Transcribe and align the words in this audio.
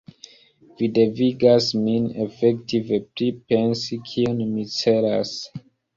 Vi 0.77 0.87
devigas 0.93 1.67
min 1.81 2.07
efektive 2.25 2.99
pripensi, 3.21 4.01
kion 4.09 4.45
mi 4.55 4.65
celas. 4.79 5.37